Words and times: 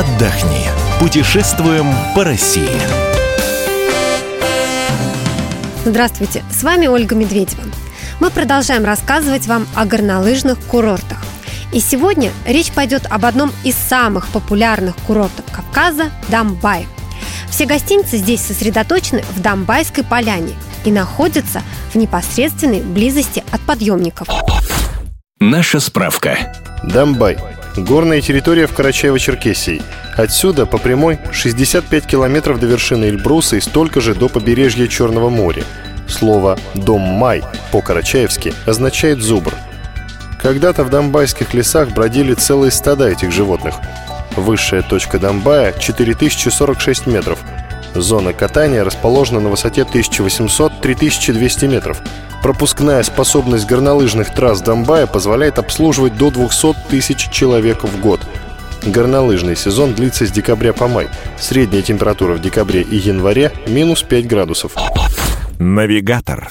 отдохни. 0.00 0.66
Путешествуем 0.98 1.86
по 2.14 2.24
России. 2.24 2.80
Здравствуйте, 5.84 6.42
с 6.50 6.62
вами 6.62 6.86
Ольга 6.86 7.14
Медведева. 7.14 7.62
Мы 8.18 8.30
продолжаем 8.30 8.86
рассказывать 8.86 9.46
вам 9.46 9.66
о 9.74 9.84
горнолыжных 9.84 10.58
курортах. 10.60 11.18
И 11.72 11.80
сегодня 11.80 12.32
речь 12.46 12.72
пойдет 12.72 13.06
об 13.10 13.26
одном 13.26 13.52
из 13.62 13.74
самых 13.74 14.28
популярных 14.28 14.96
курортов 15.06 15.44
Кавказа– 15.52 16.10
Дамбай. 16.28 16.86
Все 17.50 17.66
гостиницы 17.66 18.16
здесь 18.16 18.40
сосредоточены 18.40 19.22
в 19.36 19.40
Дамбайской 19.40 20.02
поляне 20.02 20.54
и 20.86 20.90
находятся 20.90 21.60
в 21.92 21.96
непосредственной 21.96 22.80
близости 22.80 23.44
от 23.52 23.60
подъемников. 23.60 24.28
Наша 25.40 25.78
справка. 25.78 26.54
Дамбай. 26.84 27.36
Горная 27.84 28.20
территория 28.20 28.66
в 28.66 28.78
Карачаево-Черкесии. 28.78 29.82
Отсюда 30.16 30.66
по 30.66 30.76
прямой 30.76 31.18
65 31.32 32.06
километров 32.06 32.60
до 32.60 32.66
вершины 32.66 33.06
Эльбруса 33.06 33.56
и 33.56 33.60
столько 33.60 34.00
же 34.00 34.14
до 34.14 34.28
побережья 34.28 34.86
Черного 34.86 35.30
моря. 35.30 35.64
Слово 36.06 36.58
«доммай» 36.74 37.42
по-карачаевски 37.72 38.52
означает 38.66 39.20
«зубр». 39.20 39.54
Когда-то 40.42 40.84
в 40.84 40.90
домбайских 40.90 41.54
лесах 41.54 41.90
бродили 41.90 42.34
целые 42.34 42.70
стада 42.70 43.08
этих 43.08 43.32
животных. 43.32 43.76
Высшая 44.36 44.82
точка 44.82 45.18
Домбая– 45.18 45.72
4046 45.78 47.06
метров. 47.06 47.38
Зона 47.94 48.32
катания 48.32 48.84
расположена 48.84 49.40
на 49.40 49.48
высоте 49.48 49.82
1800-3200 49.82 51.68
метров. 51.68 52.00
Пропускная 52.42 53.02
способность 53.02 53.66
горнолыжных 53.66 54.34
трасс 54.34 54.60
Домбая 54.60 55.06
позволяет 55.06 55.58
обслуживать 55.58 56.16
до 56.16 56.30
200 56.30 56.74
тысяч 56.88 57.30
человек 57.30 57.84
в 57.84 58.00
год. 58.00 58.20
Горнолыжный 58.82 59.56
сезон 59.56 59.94
длится 59.94 60.26
с 60.26 60.30
декабря 60.30 60.72
по 60.72 60.88
май. 60.88 61.08
Средняя 61.38 61.82
температура 61.82 62.34
в 62.34 62.40
декабре 62.40 62.80
и 62.82 62.96
январе– 62.96 63.52
минус 63.66 64.02
5 64.02 64.26
градусов. 64.26 64.72
Навигатор. 65.58 66.48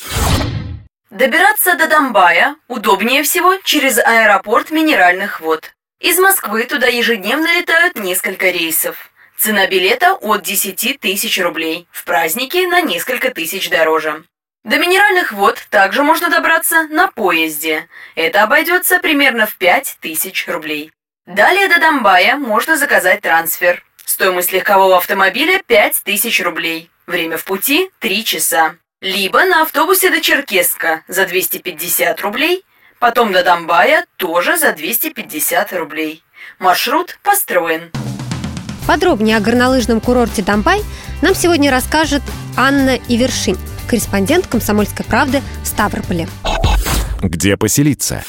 Добираться 1.09 1.75
до 1.75 1.89
Домбая 1.89 2.55
удобнее 2.67 3.23
всего 3.23 3.55
через 3.64 3.97
аэропорт 3.97 4.69
Минеральных 4.69 5.42
вод. 5.42 5.71
Из 5.99 6.17
Москвы 6.19 6.64
туда 6.64 6.88
ежедневно 6.88 7.59
летают 7.59 7.97
несколько 7.97 8.52
рейсов. 8.52 9.09
Цена 9.40 9.68
билета 9.68 10.16
от 10.16 10.42
10 10.42 11.00
тысяч 11.00 11.40
рублей. 11.40 11.88
В 11.92 12.04
праздники 12.04 12.58
на 12.66 12.82
несколько 12.82 13.34
тысяч 13.34 13.70
дороже. 13.70 14.26
До 14.66 14.78
Минеральных 14.78 15.32
вод 15.32 15.66
также 15.70 16.04
можно 16.04 16.30
добраться 16.30 16.88
на 16.90 17.08
поезде. 17.08 17.88
Это 18.16 18.44
обойдется 18.44 19.00
примерно 19.00 19.48
в 19.48 19.56
5 19.56 20.00
тысяч 20.02 20.45
рублей. 20.45 20.92
Далее 21.26 21.70
до 21.70 21.80
Домбая 21.80 22.36
можно 22.36 22.76
заказать 22.76 23.22
трансфер. 23.22 23.82
Стоимость 24.04 24.52
легкового 24.52 24.98
автомобиля 24.98 25.64
5 25.66 26.02
тысяч 26.04 26.42
рублей. 26.44 26.92
Время 27.08 27.38
в 27.38 27.45
пути 27.45 27.92
3 28.00 28.26
часа. 28.26 28.76
Либо 29.00 29.45
на 29.45 29.62
автобусе 29.62 30.10
до 30.10 30.20
Черкесска 30.20 31.06
за 31.08 31.26
250 31.26 32.20
рублей, 32.20 32.66
потом 33.00 33.32
до 33.32 33.42
Домбая 33.42 34.06
тоже 34.17 34.58
за 34.58 34.73
250 34.73 35.72
рублей. 35.72 36.26
Маршрут 36.60 37.17
построен. 37.23 37.90
Подробнее 38.90 39.38
о 39.38 39.40
горнолыжном 39.40 40.02
курорте 40.02 40.42
Домбай 40.44 40.80
нам 41.22 41.36
сегодня 41.36 41.70
расскажет 41.70 42.23
Анна 42.58 42.98
Ивершин, 43.08 43.54
корреспондент 43.88 44.48
«Комсомольской 44.48 45.06
правды» 45.06 45.42
в 45.62 45.68
Ставрополе. 45.68 46.26
Где 47.22 47.55
поселиться? 47.55 48.23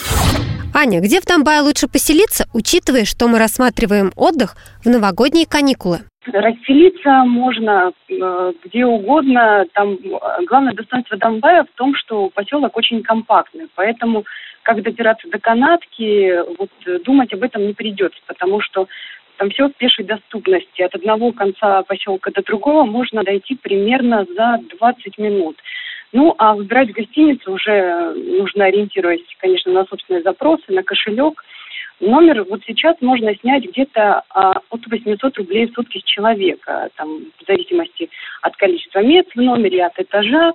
Аня, 0.75 1.01
где 1.01 1.23
в 1.23 1.25
Домбае 1.25 1.63
лучше 1.63 1.89
поселиться, 1.89 2.45
учитывая, 2.53 3.07
что 3.07 3.27
мы 3.27 3.39
рассматриваем 3.39 4.13
отдых 4.17 4.55
в 4.85 4.89
новогодние 4.91 5.47
каникулы? 5.47 6.01
Расселиться 6.27 7.25
можно 7.25 7.93
э, 8.11 8.53
где 8.63 8.85
угодно. 8.85 9.65
Там 9.73 9.97
главное 10.47 10.75
достоинство 10.75 11.17
Домбая 11.17 11.65
в 11.65 11.79
том, 11.79 11.95
что 11.97 12.29
поселок 12.35 12.77
очень 12.77 13.03
компактный, 13.03 13.67
поэтому 13.75 14.27
как 14.63 14.83
добираться 14.83 15.27
до 15.31 15.39
канатки, 15.39 16.35
вот 16.59 16.71
думать 17.07 17.33
об 17.33 17.43
этом 17.43 17.67
не 17.67 17.73
придется, 17.73 18.21
потому 18.27 18.61
что 18.61 18.89
там 19.41 19.49
все 19.49 19.69
в 19.69 19.73
пешей 19.73 20.05
доступности. 20.05 20.83
От 20.83 20.95
одного 20.95 21.33
конца 21.33 21.83
поселка 21.85 22.31
до 22.31 22.43
другого 22.43 22.85
можно 22.85 23.25
дойти 23.25 23.55
примерно 23.55 24.27
за 24.37 24.59
20 24.79 25.17
минут. 25.17 25.57
Ну, 26.13 26.35
а 26.37 26.55
выбирать 26.55 26.93
гостиницу 26.93 27.53
уже 27.53 28.13
нужно 28.15 28.67
ориентируясь, 28.67 29.25
конечно, 29.39 29.73
на 29.73 29.87
собственные 29.87 30.23
запросы, 30.25 30.65
на 30.69 30.83
кошелек. 30.83 31.43
Номер 32.01 32.45
вот 32.45 32.61
сейчас 32.67 32.97
можно 33.01 33.35
снять 33.37 33.65
где-то 33.65 34.25
а, 34.29 34.61
от 34.69 34.87
800 34.87 35.39
рублей 35.39 35.69
в 35.69 35.73
сутки 35.73 36.01
с 36.01 36.05
человека, 36.05 36.91
там, 36.97 37.21
в 37.39 37.47
зависимости 37.47 38.11
от 38.43 38.55
количества 38.57 38.99
мест 39.01 39.31
в 39.35 39.41
номере, 39.41 39.87
от 39.87 39.99
этажа. 39.99 40.53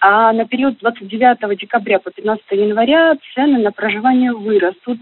А 0.00 0.32
на 0.32 0.46
период 0.46 0.76
с 0.76 0.78
29 0.78 1.58
декабря 1.58 1.98
по 1.98 2.10
15 2.10 2.44
января 2.52 3.14
цены 3.34 3.58
на 3.58 3.72
проживание 3.72 4.32
вырастут 4.32 5.00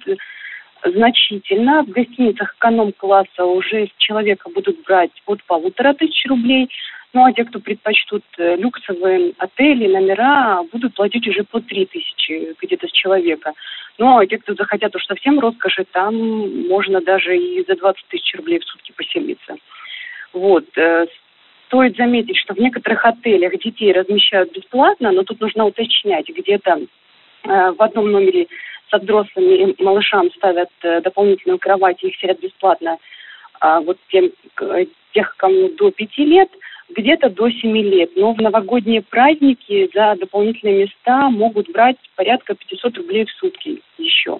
значительно. 0.84 1.82
В 1.82 1.90
гостиницах 1.90 2.54
эконом-класса 2.56 3.44
уже 3.44 3.86
с 3.86 3.90
человека 3.98 4.50
будут 4.50 4.82
брать 4.84 5.10
от 5.26 5.42
полутора 5.44 5.94
тысяч 5.94 6.24
рублей. 6.26 6.68
Ну, 7.14 7.24
а 7.24 7.32
те, 7.32 7.44
кто 7.44 7.58
предпочтут 7.58 8.22
э, 8.36 8.56
люксовые 8.56 9.32
отели, 9.38 9.90
номера, 9.90 10.62
будут 10.70 10.94
платить 10.94 11.26
уже 11.26 11.42
по 11.42 11.60
три 11.60 11.86
тысячи 11.86 12.54
где-то 12.60 12.86
с 12.86 12.92
человека. 12.92 13.54
Ну, 13.96 14.18
а 14.18 14.26
те, 14.26 14.36
кто 14.36 14.54
захотят 14.54 14.94
уж 14.94 15.04
совсем 15.06 15.40
роскоши, 15.40 15.84
там 15.90 16.68
можно 16.68 17.00
даже 17.00 17.36
и 17.36 17.64
за 17.66 17.76
20 17.76 18.04
тысяч 18.08 18.34
рублей 18.34 18.58
в 18.58 18.64
сутки 18.64 18.92
поселиться. 18.92 19.56
Вот. 20.34 20.66
Э, 20.76 21.06
стоит 21.68 21.96
заметить, 21.96 22.36
что 22.36 22.54
в 22.54 22.58
некоторых 22.58 23.04
отелях 23.04 23.58
детей 23.58 23.92
размещают 23.92 24.52
бесплатно, 24.52 25.10
но 25.10 25.22
тут 25.22 25.40
нужно 25.40 25.64
уточнять, 25.64 26.28
где-то 26.28 26.80
э, 26.80 26.86
в 27.44 27.82
одном 27.82 28.10
номере 28.10 28.48
со 28.90 28.98
взрослыми 28.98 29.74
малышам 29.78 30.30
ставят 30.32 30.70
э, 30.82 31.00
дополнительную 31.00 31.58
кровать, 31.58 32.02
их 32.02 32.16
селят 32.16 32.40
бесплатно 32.40 32.98
а 33.60 33.80
вот 33.80 33.98
тем, 34.10 34.30
тех, 35.12 35.34
кому 35.36 35.68
до 35.70 35.90
пяти 35.90 36.24
лет, 36.24 36.48
где-то 36.90 37.30
до 37.30 37.50
семи 37.50 37.82
лет. 37.82 38.10
Но 38.16 38.32
в 38.32 38.40
новогодние 38.40 39.02
праздники 39.02 39.90
за 39.94 40.16
дополнительные 40.18 40.84
места 40.84 41.28
могут 41.30 41.70
брать 41.70 41.96
порядка 42.16 42.54
500 42.54 42.96
рублей 42.98 43.24
в 43.26 43.30
сутки 43.32 43.82
еще. 43.98 44.38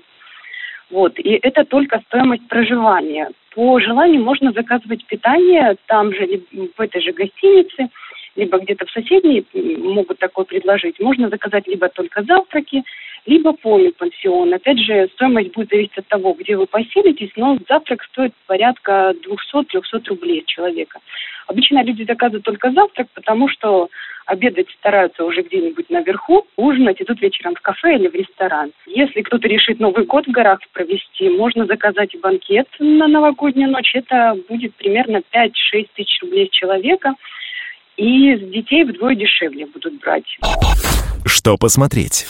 Вот. 0.91 1.19
И 1.19 1.39
это 1.43 1.65
только 1.65 2.01
стоимость 2.07 2.49
проживания. 2.49 3.31
По 3.55 3.79
желанию 3.81 4.23
можно 4.23 4.53
заказывать 4.53 5.05
питание 5.07 5.77
там 5.87 6.15
же, 6.15 6.43
в 6.77 6.81
этой 6.81 7.03
же 7.03 7.13
гостинице, 7.13 7.89
либо 8.37 8.59
где-то 8.59 8.87
в 8.87 8.91
соседней 8.91 9.45
могут 9.53 10.19
такое 10.19 10.45
предложить. 10.45 11.01
Можно 11.01 11.29
заказать 11.29 11.67
либо 11.67 11.89
только 11.89 12.23
завтраки, 12.23 12.85
либо 13.29 13.53
полный 13.53 13.93
пансион. 13.93 14.55
Опять 14.55 14.81
же, 14.81 15.09
стоимость 15.15 15.53
будет 15.53 15.69
зависеть 15.69 15.99
от 15.99 16.09
того, 16.09 16.33
где 16.33 16.57
вы 16.57 16.67
поселитесь, 16.67 17.31
но 17.37 17.59
завтрак 17.69 18.03
стоит 18.05 18.33
порядка 18.47 19.13
200-300 19.55 20.09
рублей 20.09 20.45
человека. 20.47 21.01
Обычно 21.47 21.85
люди 21.85 22.05
заказывают 22.05 22.45
только 22.45 22.73
завтрак, 22.73 23.09
потому 23.15 23.49
что 23.51 23.89
обедать 24.25 24.71
стараются 24.79 25.25
уже 25.25 25.43
где-нибудь 25.43 25.91
наверху, 25.91 26.47
ужинать 26.57 27.03
идут 27.03 27.21
вечером 27.21 27.55
в 27.55 27.61
кафе 27.61 27.97
или 27.97 28.09
в 28.09 28.15
ресторан. 28.15 28.73
Если 28.87 29.21
кто-то 29.21 29.47
решит 29.47 29.79
Новый 29.79 30.07
год 30.07 30.27
в 30.27 30.31
горах 30.31 30.61
провести, 30.73 31.29
можно 31.29 31.67
заказать 31.67 32.19
банкет 32.23 32.69
на 32.79 33.09
новогоднюю 33.09 33.71
ночь. 33.71 33.95
Это 33.95 34.37
будет 34.49 34.75
примерно 34.77 35.21
5-6 35.35 35.89
тысяч 35.95 36.23
рублей 36.23 36.49
человека. 36.51 37.15
И 37.99 38.37
с 38.37 38.41
детей 38.51 38.85
вдвое 38.85 39.17
дешевле 39.17 39.67
будут 39.67 40.01
брать. 40.01 40.39
Что 41.27 41.57
посмотреть? 41.59 42.27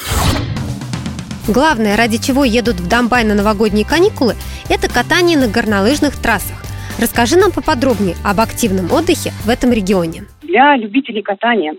Главное, 1.48 1.96
ради 1.96 2.18
чего 2.18 2.44
едут 2.44 2.76
в 2.76 2.90
Домбай 2.90 3.24
на 3.24 3.34
новогодние 3.34 3.86
каникулы, 3.88 4.34
это 4.68 4.84
катание 4.92 5.38
на 5.38 5.48
горнолыжных 5.48 6.20
трассах. 6.20 6.60
Расскажи 7.00 7.40
нам 7.40 7.52
поподробнее 7.56 8.16
об 8.22 8.44
активном 8.44 8.92
отдыхе 8.92 9.32
в 9.46 9.48
этом 9.48 9.72
регионе. 9.72 10.28
Для 10.42 10.76
любителей 10.76 11.22
катания, 11.22 11.74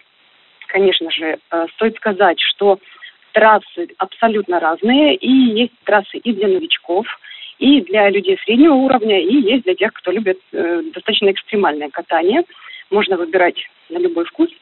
конечно 0.74 1.12
же, 1.12 1.38
э, 1.38 1.68
стоит 1.76 1.96
сказать, 1.98 2.40
что 2.42 2.80
трассы 3.32 3.94
абсолютно 4.00 4.60
разные, 4.60 5.14
и 5.14 5.30
есть 5.30 5.78
трассы 5.84 6.18
и 6.18 6.34
для 6.34 6.48
новичков, 6.48 7.06
и 7.60 7.82
для 7.82 8.10
людей 8.10 8.40
среднего 8.44 8.74
уровня, 8.74 9.22
и 9.22 9.36
есть 9.54 9.66
для 9.66 9.76
тех, 9.76 9.94
кто 9.94 10.10
любит 10.10 10.40
э, 10.52 10.82
достаточно 10.96 11.30
экстремальное 11.30 11.90
катание. 11.90 12.42
Можно 12.90 13.18
выбирать 13.18 13.70
на 13.90 14.00
любой 14.00 14.26
вкус– 14.26 14.50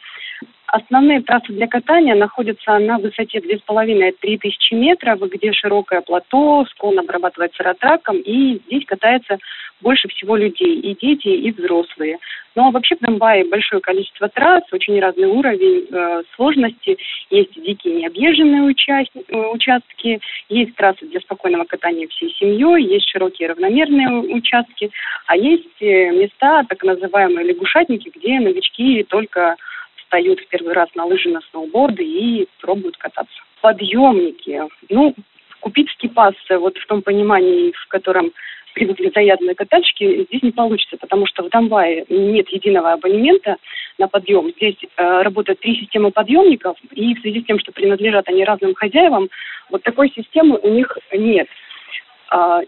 Основные 0.68 1.22
трассы 1.22 1.54
для 1.54 1.66
катания 1.66 2.14
находятся 2.14 2.78
на 2.78 2.98
высоте 2.98 3.40
2,5-3 3.40 4.38
тысячи 4.38 4.74
метров, 4.74 5.22
где 5.22 5.54
широкое 5.54 6.02
плато, 6.02 6.66
склон 6.72 7.00
обрабатывается 7.00 7.64
ратраком, 7.64 8.18
и 8.18 8.60
здесь 8.68 8.86
катается 8.86 9.38
больше 9.80 10.10
всего 10.10 10.36
людей, 10.36 10.80
и 10.80 10.94
дети, 10.96 11.30
и 11.30 11.52
взрослые. 11.52 12.18
Ну 12.56 12.68
а 12.68 12.72
вообще 12.72 12.96
в 12.96 13.00
Донбайе 13.00 13.46
большое 13.46 13.82
количество 13.82 14.28
трасс, 14.28 14.64
очень 14.74 15.00
разный 15.00 15.28
уровень 15.28 15.88
э, 15.90 16.24
сложности. 16.36 16.98
Есть 17.30 17.54
дикие 17.54 17.96
необъезженные 17.96 18.64
участ... 18.64 19.12
Э, 19.30 19.38
участки, 19.54 20.20
есть 20.50 20.76
трассы 20.76 21.06
для 21.06 21.22
спокойного 21.22 21.64
катания 21.64 22.08
всей 22.10 22.34
семьей, 22.34 22.84
есть 22.92 23.08
широкие 23.08 23.50
равномерные 23.50 24.10
участки, 24.36 24.92
а 25.28 25.38
есть 25.38 25.82
э, 25.82 26.12
места, 26.12 26.66
так 26.68 26.84
называемые 26.84 27.48
лягушатники, 27.48 28.12
где 28.14 28.40
новички 28.40 29.04
только 29.04 29.56
встают 30.08 30.40
в 30.40 30.48
первый 30.48 30.74
раз 30.74 30.88
на 30.96 31.06
лыжи, 31.06 31.30
на 31.30 31.42
сноуборды 31.52 32.04
и 32.04 32.48
пробуют 32.62 32.98
кататься. 32.98 33.36
Подъемники. 33.62 34.64
Ну, 34.90 35.14
купить 35.60 35.90
скипас 35.92 36.34
вот 36.50 36.78
в 36.78 36.88
том 36.88 37.02
понимании, 37.02 37.74
в 37.74 37.88
котором 37.88 38.32
привыкли 38.74 39.12
заядлые 39.14 39.56
катальщики, 39.56 40.26
здесь 40.26 40.44
не 40.44 40.52
получится, 40.52 40.98
потому 40.98 41.26
что 41.26 41.44
в 41.44 41.50
Донбайе 41.50 42.06
нет 42.10 42.48
единого 42.50 42.94
абонемента 42.94 43.58
на 43.98 44.08
подъем. 44.08 44.52
Здесь 44.52 44.78
э, 44.84 45.22
работают 45.24 45.60
три 45.60 45.76
системы 45.80 46.12
подъемников, 46.12 46.78
и 46.92 47.16
в 47.16 47.20
связи 47.22 47.42
с 47.42 47.46
тем, 47.46 47.60
что 47.60 47.72
принадлежат 47.72 48.30
они 48.30 48.46
разным 48.46 48.76
хозяевам, 48.76 49.30
вот 49.72 49.82
такой 49.82 50.12
системы 50.12 50.60
у 50.62 50.70
них 50.70 50.96
нет. 51.12 51.48
Э, 52.32 52.62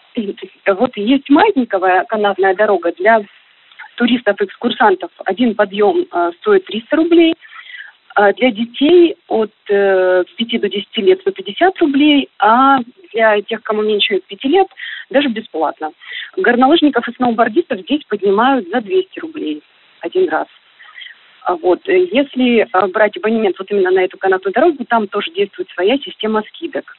вот 0.65 0.97
есть 0.97 1.29
маятниковая 1.29 2.05
канатная 2.05 2.55
дорога 2.55 2.91
для 2.93 3.21
туристов-экскурсантов. 3.99 5.11
Один 5.25 5.53
подъем 5.53 6.07
э, 6.09 6.31
стоит 6.39 6.65
300 6.65 6.95
рублей– 6.95 7.35
а 8.19 8.33
для 8.33 8.51
детей 8.51 9.15
от 9.29 9.51
э, 9.69 10.23
5 10.35 10.61
до 10.61 10.67
10 10.69 10.97
лет 10.97 11.21
150 11.21 11.79
рублей, 11.79 12.27
а 12.39 12.79
для 13.13 13.41
тех, 13.43 13.63
кому 13.63 13.81
меньше 13.81 14.19
5 14.27 14.43
лет, 14.43 14.67
даже 15.09 15.29
бесплатно. 15.29 15.91
Горнолыжников 16.35 17.07
и 17.07 17.13
сноубордистов 17.13 17.79
здесь 17.79 18.03
поднимают 18.09 18.67
за 18.69 18.81
200 18.81 19.19
рублей 19.19 19.63
один 20.01 20.27
раз. 20.27 20.47
А 21.43 21.55
вот. 21.55 21.79
Если 21.87 22.67
э, 22.67 22.87
брать 22.87 23.15
абонемент 23.15 23.57
вот 23.57 23.71
именно 23.71 23.91
на 23.91 24.03
эту 24.03 24.17
канатную 24.17 24.53
дорогу, 24.53 24.83
там 24.83 25.07
тоже 25.07 25.31
действует 25.31 25.69
своя 25.69 25.97
система 25.99 26.43
скидок. 26.49 26.93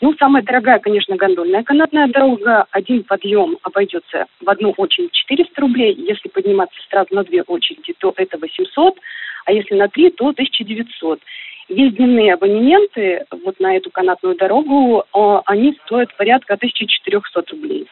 Ну, 0.00 0.14
самая 0.18 0.42
дорогая, 0.42 0.78
конечно, 0.80 1.16
гондольная 1.16 1.62
канатная 1.62 2.08
дорога. 2.08 2.66
Один 2.70 3.04
подъем 3.04 3.58
обойдется 3.62 4.26
в 4.40 4.48
одну 4.48 4.72
очередь 4.76 5.12
400 5.12 5.60
рублей. 5.60 5.94
Если 5.94 6.28
подниматься 6.28 6.76
сразу 6.90 7.14
на 7.14 7.24
две 7.24 7.42
очереди, 7.42 7.94
то 7.98 8.12
это 8.16 8.38
800 8.38 8.98
а 9.44 9.52
если 9.52 9.74
на 9.74 9.88
три, 9.88 10.10
то 10.10 10.28
1900. 10.28 11.20
Есть 11.68 11.96
дневные 11.96 12.34
абонементы 12.34 13.24
вот 13.44 13.58
на 13.60 13.76
эту 13.76 13.90
канатную 13.90 14.36
дорогу, 14.36 15.04
а, 15.12 15.42
они 15.46 15.78
стоят 15.84 16.14
порядка 16.16 16.54
1400 16.54 17.44
рублей 17.50 17.86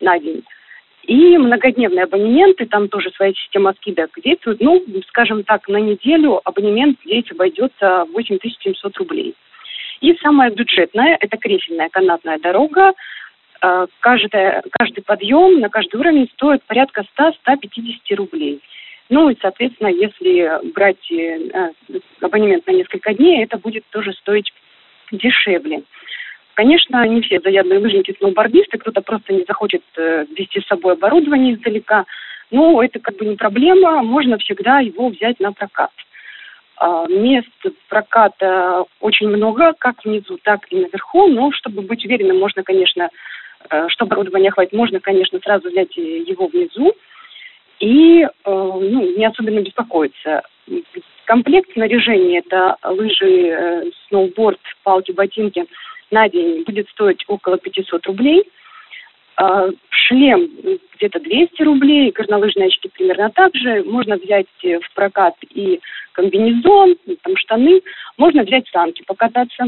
на 0.00 0.18
день. 0.18 0.44
И 1.04 1.38
многодневные 1.38 2.04
абонементы, 2.04 2.66
там 2.66 2.88
тоже 2.88 3.10
своя 3.12 3.32
система 3.32 3.72
скидок 3.74 4.10
действует. 4.22 4.60
Ну, 4.60 4.84
скажем 5.08 5.44
так, 5.44 5.68
на 5.68 5.76
неделю 5.76 6.40
абонемент 6.44 6.98
здесь 7.04 7.30
обойдется 7.30 8.06
8700 8.12 8.96
рублей. 8.98 9.34
И 10.00 10.14
самое 10.22 10.50
бюджетное– 10.50 11.16
это 11.20 11.36
кресельная 11.36 11.88
канатная 11.88 12.38
дорога. 12.38 12.92
А, 13.60 13.86
каждая, 14.00 14.62
каждый 14.70 15.02
подъем 15.02 15.60
на 15.60 15.68
каждый 15.68 15.96
уровень 15.96 16.28
стоит 16.34 16.62
порядка 16.64 17.04
100-150 17.18 18.14
рублей– 18.14 18.60
ну 19.08 19.30
и, 19.30 19.36
соответственно, 19.40 19.88
если 19.88 20.72
брать 20.72 21.10
э, 21.12 21.70
абонемент 22.20 22.66
на 22.66 22.72
несколько 22.72 23.14
дней, 23.14 23.44
это 23.44 23.56
будет 23.56 23.84
тоже 23.90 24.12
стоить 24.14 24.52
дешевле. 25.12 25.82
Конечно, 26.54 27.06
не 27.06 27.20
все 27.20 27.38
заядлые 27.40 27.80
лыжники, 27.80 28.16
сноубордисты, 28.18 28.78
кто-то 28.78 29.02
просто 29.02 29.32
не 29.32 29.44
захочет 29.46 29.82
э, 29.96 30.26
вести 30.36 30.60
с 30.60 30.66
собой 30.66 30.94
оборудование 30.94 31.54
издалека. 31.54 32.04
Но 32.50 32.82
это 32.82 32.98
как 32.98 33.16
бы 33.16 33.26
не 33.26 33.36
проблема, 33.36 34.02
можно 34.02 34.38
всегда 34.38 34.80
его 34.80 35.08
взять 35.08 35.38
на 35.38 35.52
прокат. 35.52 35.90
А, 36.78 37.06
мест 37.08 37.48
проката 37.88 38.84
очень 39.00 39.28
много, 39.28 39.72
как 39.78 40.04
внизу, 40.04 40.38
так 40.42 40.60
и 40.70 40.76
наверху, 40.76 41.26
но 41.26 41.50
чтобы 41.52 41.82
быть 41.82 42.04
уверенным, 42.04 42.38
можно, 42.38 42.62
конечно, 42.62 43.08
э, 43.70 43.88
что 43.88 44.04
оборудование 44.04 44.50
хватит, 44.50 44.74
можно, 44.74 45.00
конечно, 45.00 45.40
сразу 45.40 45.70
взять 45.70 45.96
его 45.96 46.48
внизу, 46.48 46.92
и 47.80 48.22
э, 48.22 48.28
ну, 48.44 49.16
не 49.16 49.24
особенно 49.24 49.60
беспокоиться. 49.60 50.42
Комплект 51.24 51.72
снаряжения– 51.72 52.42
это 52.46 52.76
лыжи, 52.84 53.48
э, 53.48 53.90
сноуборд, 54.08 54.60
палки, 54.82 55.12
ботинки 55.12 55.64
на 56.10 56.28
день 56.28 56.62
будет 56.64 56.88
стоить 56.90 57.24
около 57.26 57.56
500 57.56 58.06
рублей. 58.06 58.44
Э, 59.40 59.70
шлем 59.90 60.48
где-то 60.96 61.20
200 61.20 61.62
рублей, 61.62 62.10
горнолыжные 62.10 62.68
очки 62.68 62.88
примерно 62.88 63.30
так 63.30 63.54
же. 63.54 63.82
Можно 63.84 64.16
взять 64.16 64.46
в 64.62 64.94
прокат 64.94 65.34
и 65.50 65.80
комбинезон, 66.12 66.96
и 67.06 67.16
там 67.16 67.36
штаны. 67.36 67.82
Можно 68.16 68.42
взять 68.44 68.66
санки 68.68 69.02
покататься. 69.06 69.64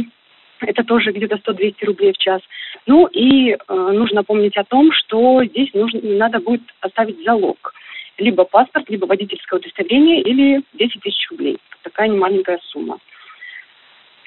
Это 0.61 0.83
тоже 0.85 1.13
где-то 1.13 1.37
100-200 1.37 1.85
рублей 1.85 2.13
в 2.13 2.19
час. 2.19 2.41
Ну 2.87 3.07
и 3.07 3.53
э, 3.53 3.57
нужно 3.69 4.25
помнить 4.25 4.57
о 4.57 4.65
том, 4.65 4.91
что 4.93 5.45
здесь 5.45 5.73
нужно, 5.75 6.01
надо 6.03 6.41
будет 6.41 6.63
оставить 6.81 7.23
залог– 7.25 7.75
либо 8.19 8.45
паспорт, 8.45 8.91
либо 8.91 9.07
водительское 9.07 9.59
удостоверение, 9.59 10.21
или 10.23 10.63
10 10.75 11.01
тысяч 11.01 11.31
рублей. 11.31 11.59
Такая 11.83 12.09
немаленькая 12.09 12.59
сумма. 12.65 12.99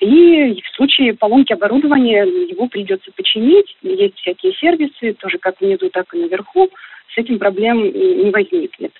И 0.01 0.62
в 0.62 0.75
случае 0.75 1.13
поломки 1.13 1.53
оборудования 1.53 2.24
его 2.24 2.68
придется 2.68 3.12
починить. 3.15 3.77
Есть 3.81 4.19
всякие 4.19 4.53
сервисы, 4.53 5.13
тоже 5.13 5.38
как 5.38 5.62
внизу, 5.62 5.89
так 5.89 6.13
и 6.13 6.18
наверху. 6.18 6.69
С 7.13 7.18
этим 7.18 7.39
проблем 7.39 7.83
не 7.83 8.30
возникнет. 8.31 8.92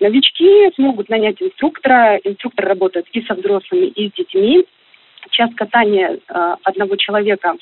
Новички 0.00 0.70
смогут 0.74 1.08
нанять 1.10 1.42
инструктора. 1.42 2.18
Инструктор 2.24 2.66
работает 2.66 3.06
и 3.12 3.22
со 3.22 3.34
взрослыми, 3.34 3.86
и 3.86 4.08
с 4.08 4.12
детьми. 4.12 4.64
Час 5.30 5.50
катания 5.56 6.18
э, 6.28 6.56
одного 6.62 6.96
человека 6.96 7.54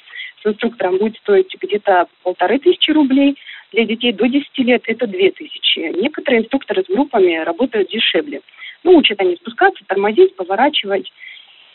с 0.43 0.47
инструктором 0.47 0.99
будет 0.99 1.17
стоить 1.19 1.55
где-то 1.61 2.07
полторы 2.23 2.59
тысячи 2.61 2.91
рублей– 2.93 3.37
для 3.73 3.85
детей 3.87 4.13
до 4.13 4.29
10 4.29 4.47
лет 4.59 4.83
это 4.87 5.07
2000. 5.07 6.01
Некоторые 6.01 6.43
инструкторы 6.43 6.85
с 6.85 6.87
группами 6.87 7.37
работают 7.39 7.91
дешевле. 7.91 8.43
Ну, 8.85 8.97
учат 8.97 9.21
они 9.21 9.37
спускаться, 9.37 9.83
тормозить, 9.87 10.37
поворачивать 10.37 11.11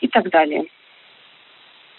и 0.00 0.08
так 0.08 0.30
далее. 0.30 0.64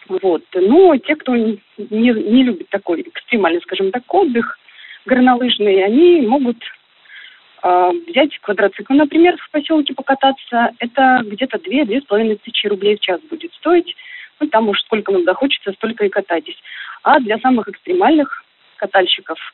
Вот. 0.09 0.43
Но 0.53 0.97
те, 0.97 1.15
кто 1.15 1.35
не, 1.35 1.61
не 1.77 2.43
любит 2.43 2.69
такой 2.69 3.01
экстремальный, 3.01 3.61
скажем 3.61 3.91
так, 3.91 4.03
отдых 4.13 4.57
горнолыжный, 5.05 5.83
они 5.85 6.21
могут 6.21 6.57
э, 7.63 7.91
взять 8.07 8.37
квадроцикл, 8.39 8.93
например, 8.93 9.37
в 9.37 9.51
поселке 9.51 9.93
покататься. 9.93 10.71
Это 10.79 11.21
где-то 11.23 11.57
2-2,5 11.57 12.39
тысячи 12.43 12.67
рублей 12.67 12.97
в 12.97 13.01
час 13.01 13.21
будет 13.29 13.53
стоить. 13.53 13.95
Ну, 14.39 14.47
там 14.47 14.69
уж 14.69 14.79
сколько 14.81 15.11
вам 15.11 15.23
захочется, 15.23 15.73
столько 15.73 16.05
и 16.05 16.09
катайтесь. 16.09 16.57
А 17.03 17.19
для 17.19 17.37
самых 17.39 17.69
экстремальных 17.69 18.43
катальщиков– 18.77 19.37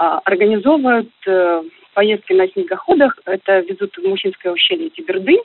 а, 0.00 0.18
организовывают 0.24 1.10
э, 1.26 1.62
поездки 1.92 2.32
на 2.32 2.48
снегоходах. 2.48 3.18
Это 3.26 3.58
везут 3.60 3.94
в 3.98 4.02
Мухинское 4.02 4.50
ущелье 4.50 4.88
Тиберды. 4.88 5.36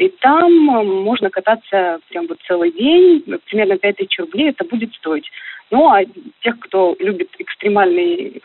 И 0.00 0.08
там 0.08 0.50
э, 0.70 0.82
можно 0.82 1.28
кататься 1.28 2.00
прям 2.08 2.26
вот 2.26 2.38
целый 2.46 2.72
день, 2.72 3.22
примерно 3.44 3.76
5 3.76 3.96
тысяч 3.96 4.18
рублей 4.18 4.48
это 4.48 4.64
будет 4.64 4.94
стоить. 4.94 5.30
Ну, 5.70 5.90
а 5.90 6.02
тех, 6.40 6.58
кто 6.58 6.96
любит 6.98 7.28
экстремальный 7.38 8.40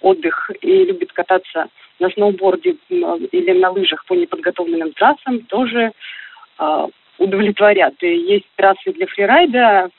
отдых 0.00 0.52
и 0.60 0.84
любит 0.84 1.12
кататься 1.12 1.66
на 1.98 2.10
сноуборде 2.10 2.76
или 2.90 3.52
на 3.58 3.70
лыжах 3.70 4.04
по 4.06 4.14
неподготовленным 4.14 4.92
трассам, 4.92 5.40
тоже 5.46 5.90
э, 6.60 6.86
удовлетворят. 7.18 7.94
И 8.04 8.16
есть 8.34 8.46
трассы 8.54 8.92
для 8.92 9.08
фрирайда, 9.08 9.90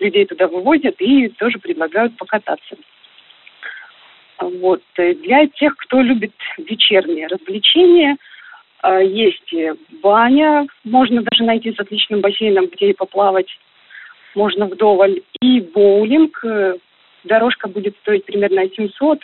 людей 0.00 0.26
туда 0.26 0.48
вывозят 0.48 0.96
и 0.98 1.28
тоже 1.28 1.60
предлагают 1.60 2.16
покататься. 2.16 2.74
Вот. 4.40 4.82
Э, 4.96 5.14
для 5.14 5.46
тех, 5.46 5.76
кто 5.76 6.00
любит 6.00 6.34
вечерние 6.58 7.28
развлечения, 7.28 8.14
э, 8.14 8.16
есть 8.82 9.54
баня, 10.02 10.66
можно 10.84 11.22
даже 11.22 11.44
найти 11.44 11.72
с 11.72 11.80
отличным 11.80 12.20
бассейном, 12.20 12.66
где 12.66 12.90
и 12.90 12.94
поплавать 12.94 13.48
можно 14.34 14.66
вдоволь, 14.66 15.22
и 15.40 15.60
боулинг. 15.60 16.44
Э, 16.44 16.74
дорожка 17.24 17.68
будет 17.68 17.96
стоить 17.98 18.24
примерно 18.24 18.62
700 18.68 19.18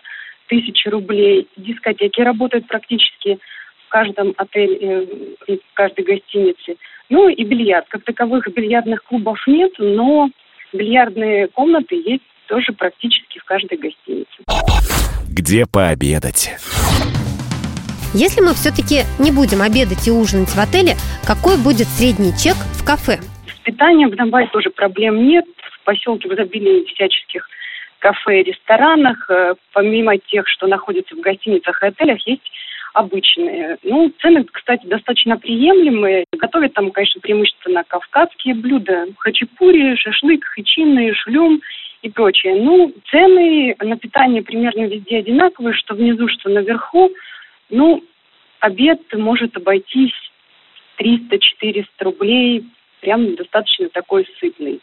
тысяч 0.48 0.84
рублей. 0.86 1.48
Дискотеки 1.56 2.20
работают 2.20 2.66
практически 2.66 3.38
в 3.86 3.88
каждом 3.88 4.34
отеле 4.36 5.04
и 5.46 5.56
в 5.56 5.74
каждой 5.74 6.04
гостинице. 6.04 6.76
Ну 7.08 7.28
и 7.28 7.44
бильярд. 7.44 7.86
Как 7.88 8.02
таковых 8.02 8.48
бильярдных 8.52 9.04
клубов 9.04 9.38
нет, 9.46 9.72
но 9.78 10.28
бильярдные 10.72 11.48
комнаты 11.48 11.94
есть 11.94 12.24
тоже 12.48 12.72
практически 12.72 13.38
в 13.38 13.44
каждой 13.44 13.78
гостинице 13.78 14.42
где 15.36 15.66
пообедать. 15.66 16.50
Если 18.14 18.40
мы 18.40 18.54
все-таки 18.54 19.02
не 19.18 19.32
будем 19.32 19.62
обедать 19.62 20.06
и 20.06 20.10
ужинать 20.10 20.54
в 20.54 20.58
отеле, 20.58 20.94
какой 21.26 21.58
будет 21.58 21.88
средний 21.88 22.32
чек 22.32 22.56
в 22.78 22.84
кафе? 22.84 23.18
С 23.48 23.58
питанием 23.64 24.10
в 24.10 24.16
Донбассе 24.16 24.48
тоже 24.52 24.70
проблем 24.70 25.26
нет. 25.26 25.44
В 25.58 25.84
поселке 25.84 26.28
в 26.28 26.34
изобилии 26.34 26.84
всяческих 26.94 27.48
кафе 27.98 28.40
и 28.40 28.44
ресторанах, 28.44 29.28
э, 29.30 29.54
помимо 29.72 30.18
тех, 30.18 30.46
что 30.48 30.66
находятся 30.66 31.14
в 31.16 31.20
гостиницах 31.20 31.82
и 31.82 31.86
отелях, 31.86 32.18
есть 32.26 32.42
обычные. 32.96 33.76
Ну, 33.82 34.10
цены, 34.20 34.44
кстати, 34.50 34.86
достаточно 34.86 35.36
приемлемые. 35.36 36.24
Готовят 36.32 36.72
там, 36.74 36.90
конечно, 36.90 37.20
преимущественно 37.20 37.84
кавказские 37.86 38.54
блюда. 38.54 39.06
Хачапури, 39.18 39.96
шашлык, 39.96 40.44
хычины, 40.44 41.12
шлюм 41.14 41.60
и 42.02 42.08
прочее. 42.08 42.54
Ну, 42.62 42.92
цены 43.10 43.76
на 43.80 43.96
питание 43.96 44.42
примерно 44.42 44.86
везде 44.86 45.18
одинаковые, 45.18 45.74
что 45.74 45.94
внизу, 45.94 46.28
что 46.28 46.48
наверху. 46.48 47.10
Ну, 47.70 48.02
обед 48.60 49.00
может 49.14 49.56
обойтись 49.56 50.12
300-400 50.98 51.84
рублей. 52.00 52.64
Прям 53.00 53.36
достаточно 53.36 53.88
такой 53.90 54.26
сытный. 54.40 54.80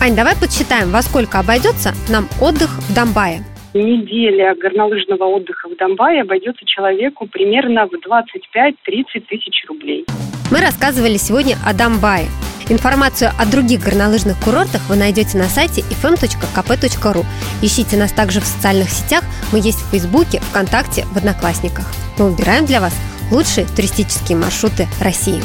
Ань, 0.00 0.14
давай 0.14 0.34
подсчитаем, 0.34 0.90
во 0.90 1.02
сколько 1.02 1.38
обойдется 1.38 1.92
нам 2.10 2.28
отдых 2.40 2.68
в 2.68 2.94
Донбайе. 2.94 3.40
Неделя 3.74 4.54
горнолыжного 4.54 5.24
отдыха 5.24 5.68
в 5.68 5.76
Донбайе 5.76 6.22
обойдется 6.22 6.64
человеку 6.64 7.26
примерно 7.26 7.88
в 7.88 7.94
25-30 7.94 9.26
тысяч 9.28 9.64
рублей. 9.68 10.06
Мы 10.52 10.60
рассказывали 10.60 11.16
сегодня 11.16 11.56
о 11.66 11.74
Донбайе. 11.74 12.28
Информацию 12.68 13.32
о 13.36 13.44
других 13.46 13.82
горнолыжных 13.82 14.38
курортах 14.42 14.88
вы 14.88 14.94
найдете 14.94 15.38
на 15.38 15.44
сайте 15.44 15.80
fm.kp.ru. 15.80 17.24
Ищите 17.62 17.96
нас 17.96 18.12
также 18.12 18.40
в 18.40 18.44
социальных 18.44 18.90
сетях. 18.90 19.24
Мы 19.52 19.58
есть 19.58 19.82
в 19.82 19.90
Фейсбуке, 19.90 20.38
ВКонтакте, 20.38 21.02
в 21.12 21.16
Одноклассниках. 21.16 21.86
Мы 22.16 22.30
выбираем 22.30 22.66
для 22.66 22.80
вас 22.80 22.94
лучшие 23.32 23.66
туристические 23.66 24.38
маршруты 24.38 24.86
России. 25.02 25.42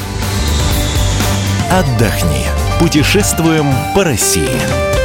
Отдохни. 1.72 2.46
Путешествуем 2.80 3.66
по 3.96 4.04
России. 4.04 4.99